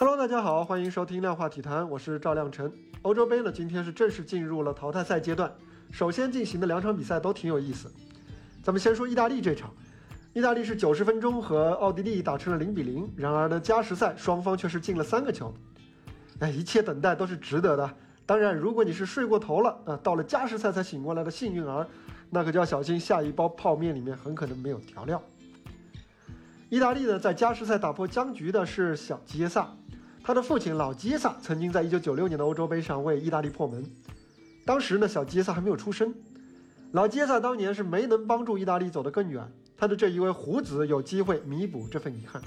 [0.00, 2.72] Hello，大家好，欢迎收听量化体坛，我是赵亮晨。
[3.02, 5.52] 欧洲杯呢，今天是正式进入了淘汰赛阶段。
[5.90, 7.92] 首先进行的两场比赛都挺有意思。
[8.62, 9.70] 咱们先说意大利这场，
[10.32, 15.52] 意大利是九十分钟和奥地利打成了零比零，然而呢，加时赛双方却是进了三个球。
[16.38, 17.94] 哎，一切等待都是值得的。
[18.24, 21.86] 当然，如果你是睡过头了啊，到了加时赛才醒过来的幸运儿，
[22.30, 25.22] 那可就要小心，下一包泡面里面很可能没有调料。
[26.70, 29.70] 意大利呢，在加时赛打破僵局的是小吉耶萨。
[30.22, 33.84] 他的父亲老吉耶萨曾经在1996年的欧洲杯上为意大利破门，
[34.64, 36.14] 当时呢，小吉耶萨还没有出生。
[36.92, 42.40] 老吉耶萨当年是没能帮助意大利走得更远，他的这一位胡子有机会弥补这份遗憾。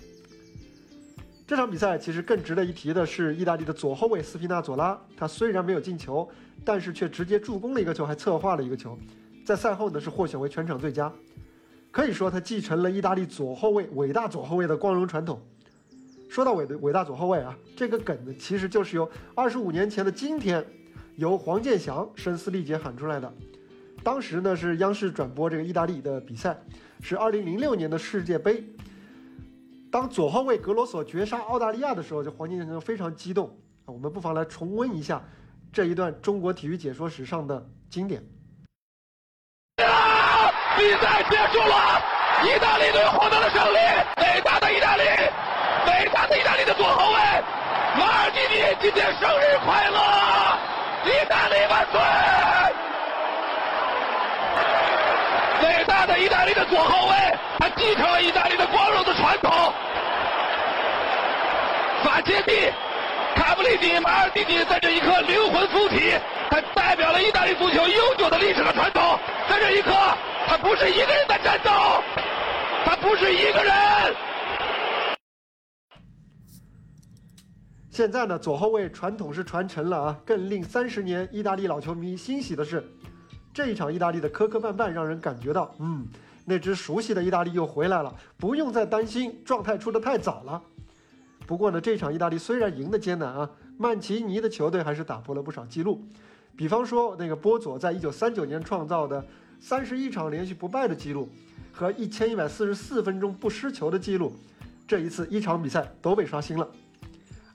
[1.45, 6.27] 这场比赛其实更值得一提的是，意大利的左后卫斯皮纳佐拉，他虽然没有进球，
[6.63, 8.98] 但是却直接助攻了一个球，还策划了一个球，
[9.45, 11.12] 在赛后呢是获选为全场最佳。
[11.91, 15.41] 可以说，他继承了意大利左后卫伟大左后卫的光荣传统。
[16.33, 20.65] 说到伟的伟大左后卫啊，这个梗呢，其实就是由二十五年前的今天，
[21.15, 23.31] 由黄健翔声嘶力竭喊出来的。
[24.03, 26.59] 当时呢是央视转播这个意大利的比赛，
[27.01, 28.63] 是二零零六年的世界杯。
[29.91, 33.93] 当左后卫格罗索绝杀澳大利亚的时候，就黄健翔非常激动啊。
[33.93, 35.23] 我们不妨来重温一下
[35.71, 38.23] 这一段中国体育解说史上的经典。
[39.77, 39.84] 比
[40.99, 42.01] 赛结束了，
[42.43, 43.77] 意大利队获得了胜利，
[44.18, 45.03] 伟大的意大利！
[45.87, 47.20] 伟大的意大利的左后卫
[47.95, 49.99] 马尔蒂尼今天生日快乐！
[51.05, 51.99] 意大利万岁！
[55.67, 57.15] 伟大的意大利的左后卫，
[57.59, 59.51] 他继承了意大利的光荣的传统。
[62.03, 62.71] 法切蒂、
[63.35, 66.13] 卡布里尼、马尔蒂尼在这一刻灵魂附体，
[66.50, 69.19] 他代表了意大利足球悠久的历史和传统。
[69.50, 69.91] 在这一刻，
[70.47, 71.72] 他不是一个人在战斗，
[72.85, 73.73] 他不是一个人。
[77.94, 80.19] 现在呢，左后卫传统是传承了啊。
[80.25, 82.84] 更令三十年意大利老球迷欣喜的是，
[83.53, 86.03] 这一场意大利的磕磕绊绊让人感觉到，嗯，
[86.44, 90.59] 那支熟悉的意大利又回来了，不用再担心状态出得太早了。
[91.46, 96.03] 不过呢，这场意大利虽然赢得艰难啊，曼奇尼的球队还是打破了不少记录，
[96.56, 99.24] 比方说那个波佐在一九三九年创造的
[99.59, 101.30] 三十一场连续不败的记录，
[101.72, 104.34] 和一千一百四十四分钟不失球的记录，
[104.88, 106.68] 这一次一场比赛都被刷新了。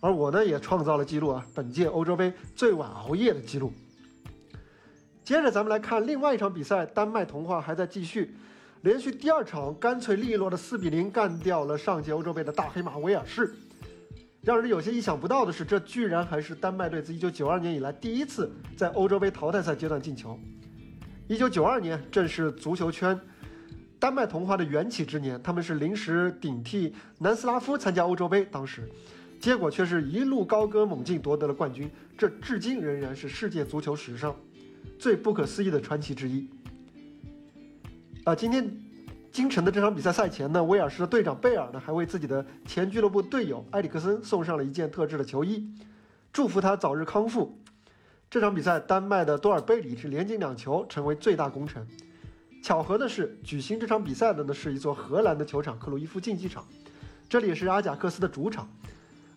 [0.01, 1.45] 而我呢，也创造了记录啊！
[1.55, 3.73] 本届欧洲杯最晚熬夜的记录。
[5.25, 8.33] 接着，咱们来看另外一场比赛，丹麦童话还在继续，
[8.83, 13.53] 连续第二场干脆利落的四比零干掉了上届欧洲杯的大黑马威尔士。
[14.41, 20.39] 让人有些意想不到的是，这居然还是丹麦队自1992年以来第一次在欧洲杯淘汰赛阶段进球。
[21.29, 23.19] 1992年正是足球圈
[23.99, 28.89] 丹麦童话的缘起之年，他们是临时顶替南斯拉夫参加欧洲杯，当时。
[29.41, 31.91] 结果却是一路高歌猛进，夺得了冠军。
[32.17, 34.35] 这至今仍然是世界足球史上
[34.99, 36.49] 最不可思议的传奇之一。
[38.25, 38.69] 啊，今天
[39.31, 45.73] 京城的这场比赛赛前呢，威尔士的队长贝尔呢还为自己的前俱乐部队友埃里克森送上了一件特制的球衣，
[46.33, 47.57] 祝福他早日康复。
[48.29, 51.87] 这场比赛，丹麦的多尔贝里是连进两球，成为最大功臣。
[52.63, 56.67] 巧合的是，举行这场比赛的呢是一座荷兰的球场——克鲁伊夫竞技场，
[57.29, 58.69] 这里是阿贾克斯的主场。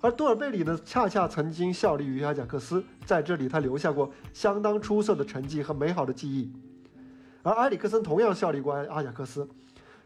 [0.02, 6.52] 而多尔贝里呢，恰恰曾经效力于阿贾克斯，在这里他留下过相当出色的成绩和美好的记忆。
[7.44, 9.48] 而埃里克森同样效力过阿贾克斯，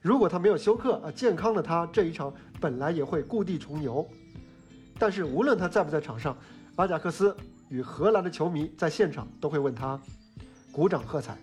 [0.02, 4.06] 如果他没有休克啊，健康的他这一场本来也会故地重游。
[5.00, 6.38] 但是无论他在不在场上，
[6.76, 7.36] 阿贾克斯
[7.70, 10.00] 与荷兰的球迷在现场都会为他
[10.74, 11.38] 鼓掌喝彩。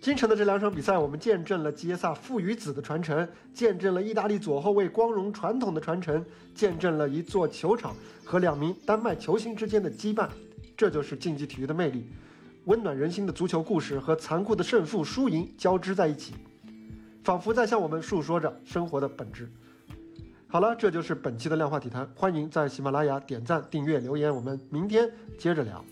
[0.00, 6.24] 京城的这两场比赛，我们见证了吉耶萨父与子的传承，见证了意大利左后卫光荣传统的传承，
[6.54, 7.94] 见证了一座球场
[8.24, 10.26] 和两名丹麦球星之间的羁绊。
[10.74, 12.06] 这就是竞技体育的魅力，
[12.64, 16.32] 温暖人心的足球故事和残酷的胜负输赢交织在一起，
[17.22, 19.46] 仿佛在向我们诉说着生活的本质。
[20.48, 25.84] 好了，这就是本期的量化体坛，欢迎在喜马拉雅点赞、订阅、留言，我们明天接着聊。